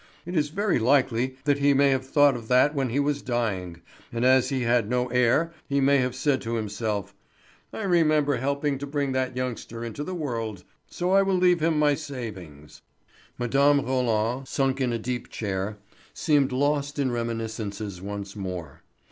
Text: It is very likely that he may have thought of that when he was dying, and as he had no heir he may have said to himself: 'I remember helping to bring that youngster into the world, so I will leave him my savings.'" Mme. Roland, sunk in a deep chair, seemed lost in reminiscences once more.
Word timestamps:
It 0.25 0.35
is 0.35 0.49
very 0.49 0.79
likely 0.79 1.35
that 1.43 1.59
he 1.59 1.75
may 1.75 1.91
have 1.91 2.03
thought 2.03 2.35
of 2.35 2.47
that 2.47 2.73
when 2.73 2.89
he 2.89 2.99
was 2.99 3.21
dying, 3.21 3.83
and 4.11 4.25
as 4.25 4.49
he 4.49 4.61
had 4.63 4.89
no 4.89 5.09
heir 5.09 5.53
he 5.69 5.79
may 5.79 5.99
have 5.99 6.15
said 6.15 6.41
to 6.41 6.55
himself: 6.55 7.13
'I 7.71 7.83
remember 7.83 8.37
helping 8.37 8.79
to 8.79 8.87
bring 8.87 9.11
that 9.11 9.37
youngster 9.37 9.85
into 9.85 10.03
the 10.03 10.15
world, 10.15 10.63
so 10.87 11.11
I 11.11 11.21
will 11.21 11.37
leave 11.37 11.59
him 11.59 11.77
my 11.77 11.93
savings.'" 11.93 12.81
Mme. 13.37 13.85
Roland, 13.85 14.47
sunk 14.47 14.81
in 14.81 14.91
a 14.91 14.97
deep 14.97 15.29
chair, 15.29 15.77
seemed 16.15 16.51
lost 16.51 16.97
in 16.97 17.11
reminiscences 17.11 18.01
once 18.01 18.35
more. 18.35 18.81